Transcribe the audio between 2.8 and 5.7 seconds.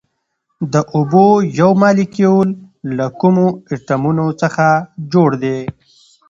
له کومو اتومونو څخه جوړ دی